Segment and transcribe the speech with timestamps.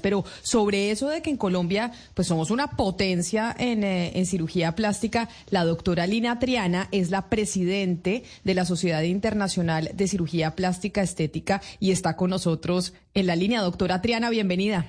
[0.00, 4.74] Pero sobre eso de que en Colombia pues somos una potencia en, eh, en cirugía
[4.74, 11.02] plástica, la doctora Lina Triana es la presidente de la Sociedad Internacional de Cirugía Plástica
[11.02, 13.60] Estética y está con nosotros en la línea.
[13.62, 14.86] Doctora Triana, bienvenida.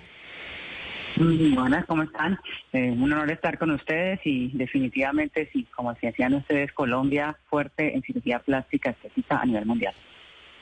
[1.17, 2.39] Buenas, ¿cómo están?
[2.73, 8.01] Eh, un honor estar con ustedes y definitivamente, sí, como decían ustedes, Colombia fuerte en
[8.01, 9.93] cirugía plástica estética a nivel mundial.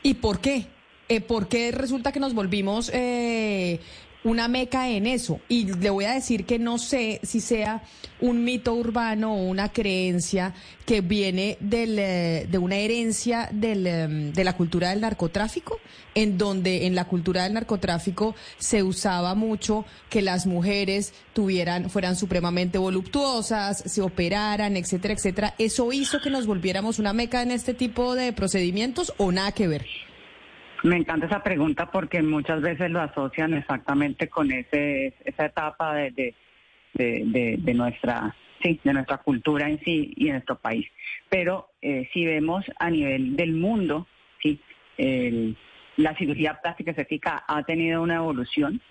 [0.02, 0.66] ¿Y por qué?
[1.08, 3.80] Eh, ¿Por qué resulta que nos volvimos eh,
[4.24, 5.40] una meca en eso.
[5.48, 7.84] Y le voy a decir que no sé si sea
[8.20, 10.54] un mito urbano o una creencia
[10.86, 15.80] que viene del, eh, de una herencia del, em, de la cultura del narcotráfico,
[16.16, 22.16] en donde en la cultura del narcotráfico se usaba mucho que las mujeres tuvieran, fueran
[22.16, 25.56] supremamente voluptuosas, se operaran, etcétera, etcétera.
[25.58, 29.68] ¿Eso hizo que nos volviéramos una meca en este tipo de procedimientos o nada que
[29.68, 29.86] ver?
[30.84, 36.34] Me encanta esa pregunta porque muchas veces lo asocian exactamente con ese, esa etapa de,
[37.74, 40.88] nuestra sí, de nuestra cultura en sí y en nuestro país.
[41.28, 44.08] Pero eh, si vemos a nivel del mundo,
[44.42, 44.62] sí,
[45.98, 48.82] la cirugía plástica estética ha tenido una evolución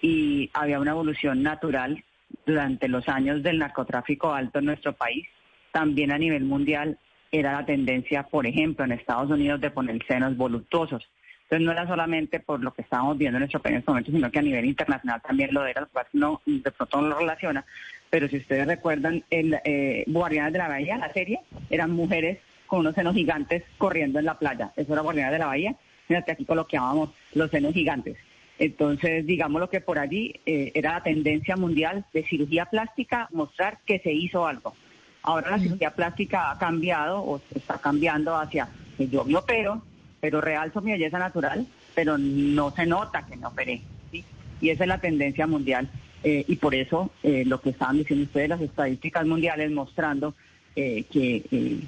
[0.00, 2.02] y había una evolución natural
[2.44, 5.26] durante los años del narcotráfico alto en nuestro país.
[5.72, 6.98] También a nivel mundial
[7.30, 11.08] era la tendencia, por ejemplo, en Estados Unidos de poner senos voluptuosos.
[11.50, 14.12] Entonces no era solamente por lo que estábamos viendo en nuestro país en este momento,
[14.12, 17.64] sino que a nivel internacional también lo era, no, de pronto no lo relaciona.
[18.08, 22.80] Pero si ustedes recuerdan, el eh, Guardianes de la Bahía, la serie, eran mujeres con
[22.80, 24.70] unos senos gigantes corriendo en la playa.
[24.76, 25.74] Eso era Guardianes de la Bahía.
[26.06, 28.16] Fíjate, aquí coloquiábamos los senos gigantes.
[28.60, 33.78] Entonces, digamos lo que por allí eh, era la tendencia mundial de cirugía plástica, mostrar
[33.84, 34.76] que se hizo algo.
[35.22, 39.82] Ahora la cirugía plástica ha cambiado o se está cambiando hacia que yo me opero,
[40.20, 43.80] pero realzo mi belleza natural, pero no se nota que me operé.
[44.10, 44.24] ¿sí?
[44.60, 45.88] Y esa es la tendencia mundial.
[46.22, 50.34] Eh, y por eso eh, lo que estaban diciendo ustedes, las estadísticas mundiales mostrando
[50.76, 51.80] eh, que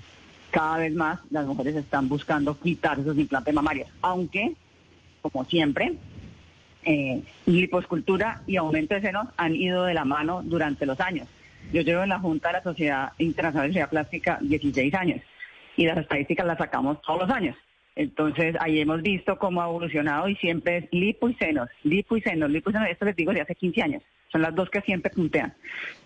[0.51, 3.89] cada vez más las mujeres están buscando quitar esos implantes mamarios.
[4.01, 4.55] Aunque,
[5.21, 5.95] como siempre,
[7.47, 11.29] liposcultura y aumento de senos han ido de la mano durante los años.
[11.73, 15.21] Yo llevo en la Junta de la Sociedad Internacional de Cirugía Plástica 16 años
[15.77, 17.57] y las estadísticas las sacamos todos los años.
[17.95, 22.23] Entonces, ahí hemos visto cómo ha evolucionado y siempre es lipo y senos, lipo y
[22.23, 22.89] senos, lipo y senos.
[22.89, 24.03] Esto les digo de hace 15 años.
[24.31, 25.53] Son las dos que siempre puntean.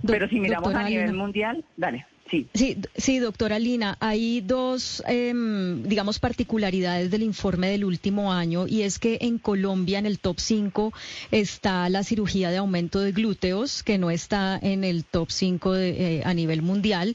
[0.04, 2.06] Pero si miramos a nivel mundial, dale.
[2.28, 2.48] Sí.
[2.54, 8.82] sí, sí, doctora Lina, hay dos, em, digamos, particularidades del informe del último año y
[8.82, 10.92] es que en Colombia en el top 5
[11.30, 16.22] está la cirugía de aumento de glúteos, que no está en el top 5 eh,
[16.24, 17.14] a nivel mundial.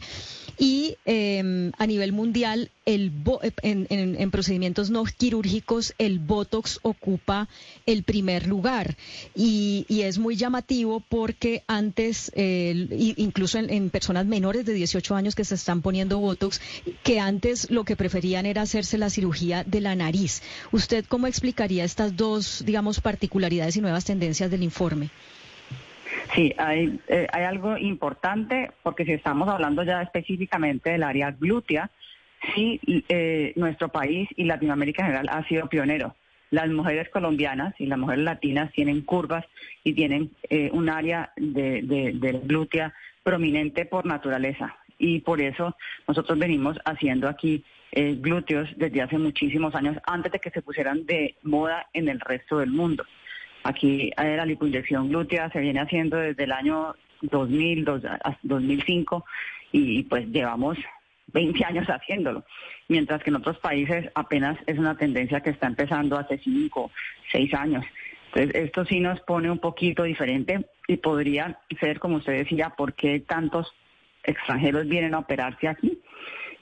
[0.62, 3.12] Y em, a nivel mundial, el
[3.64, 7.50] en, procedimientos no quirúrgicos, el Botox ocupa
[7.88, 8.96] el primer lugar.
[9.34, 15.56] Y, es muy llamativo porque antes, incluso en, personas menores de 18 años que se
[15.56, 16.62] están poniendo Botox,
[17.02, 20.44] que antes lo que preferían era hacerse la cirugía de la nariz.
[20.72, 25.10] ¿Usted cómo explicaría estas dos, digamos, particularidades y nuevas tendencias del informe?
[26.34, 31.92] Sí, hay, eh, hay algo importante porque si estamos hablando ya específicamente del área glútea,
[32.56, 36.16] sí, eh, nuestro país y Latinoamérica en general ha sido pionero.
[36.50, 39.46] Las mujeres colombianas y las mujeres latinas tienen curvas
[39.84, 42.94] y tienen eh, un área de, de, glútea
[43.24, 44.78] prominente por naturaleza.
[44.98, 45.76] Y por eso
[46.08, 47.64] nosotros venimos haciendo aquí
[47.94, 52.60] glúteos desde hace muchísimos años, antes de que se pusieran de moda en el resto
[52.60, 53.04] del mundo.
[53.64, 57.86] Aquí la lipoinyección glútea se viene haciendo desde el año 2000,
[58.44, 59.26] 2005
[59.72, 60.78] y pues llevamos
[61.34, 62.44] 20 años haciéndolo,
[62.88, 66.92] mientras que en otros países apenas es una tendencia que está empezando hace 5,
[67.32, 67.86] 6 años.
[68.34, 72.94] Entonces, esto sí nos pone un poquito diferente y podría ser, como usted decía, ¿por
[72.94, 73.74] qué tantos
[74.24, 76.00] extranjeros vienen a operarse aquí?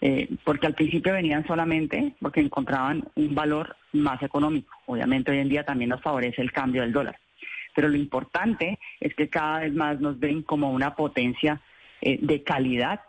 [0.02, 4.74] Eh, porque al principio venían solamente porque encontraban un valor más económico.
[4.86, 7.20] Obviamente hoy en día también nos favorece el cambio del dólar.
[7.76, 11.62] Pero lo importante es que cada vez más nos ven como una potencia
[12.02, 13.02] eh, de calidad,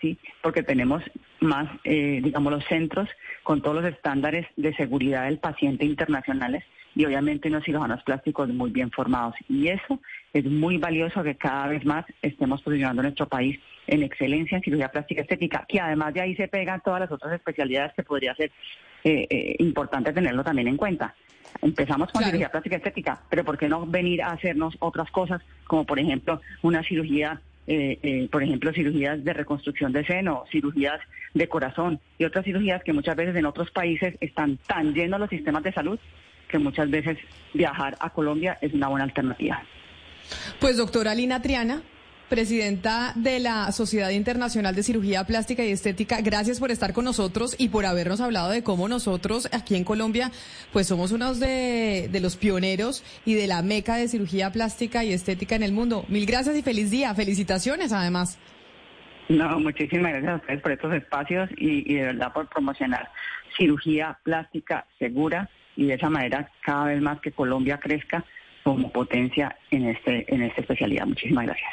[0.00, 0.18] ¿sí?
[0.40, 1.02] porque tenemos
[1.40, 3.08] más, eh, digamos, los centros
[3.42, 6.64] con todos los estándares de seguridad del paciente internacionales
[6.96, 9.34] y obviamente unos cirujanos plásticos muy bien formados.
[9.48, 10.00] Y eso
[10.32, 14.88] es muy valioso que cada vez más estemos posicionando nuestro país en excelencia en cirugía
[14.88, 18.50] plástica estética, que además de ahí se pegan todas las otras especialidades que podría ser
[19.04, 21.14] eh, eh, importante tenerlo también en cuenta.
[21.60, 25.84] Empezamos con cirugía plástica estética, pero ¿por qué no venir a hacernos otras cosas, como
[25.84, 31.00] por ejemplo una cirugía eh, eh, por ejemplo, cirugías de reconstrucción de seno, cirugías
[31.34, 35.28] de corazón y otras cirugías que muchas veces en otros países están tan llenos los
[35.28, 35.98] sistemas de salud
[36.48, 37.18] que muchas veces
[37.54, 39.62] viajar a Colombia es una buena alternativa.
[40.60, 41.82] Pues doctora Lina Triana,
[42.28, 47.54] presidenta de la Sociedad Internacional de Cirugía Plástica y Estética, gracias por estar con nosotros
[47.58, 50.30] y por habernos hablado de cómo nosotros aquí en Colombia,
[50.72, 55.12] pues somos unos de, de, los pioneros y de la meca de cirugía plástica y
[55.12, 56.04] estética en el mundo.
[56.08, 57.14] Mil gracias y feliz día.
[57.14, 58.38] Felicitaciones además.
[59.28, 63.10] No, muchísimas gracias a ustedes por estos espacios y, y de verdad por promocionar
[63.56, 68.24] cirugía plástica segura y de esa manera cada vez más que Colombia crezca
[68.64, 71.06] como potencia en este en esta especialidad.
[71.06, 71.70] Muchísimas gracias.